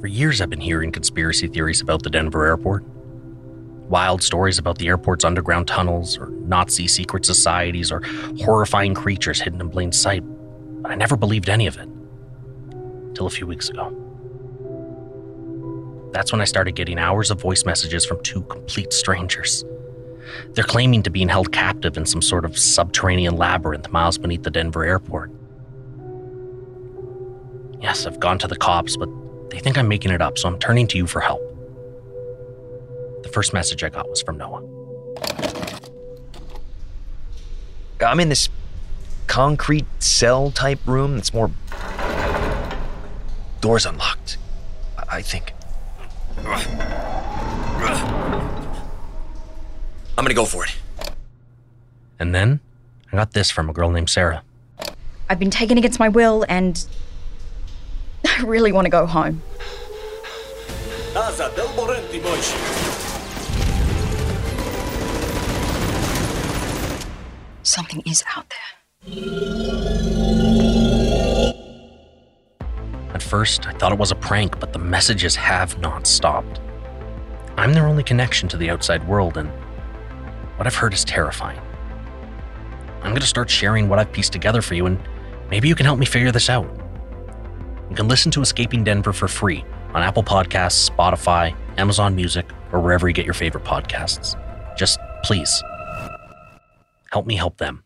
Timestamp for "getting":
16.76-16.98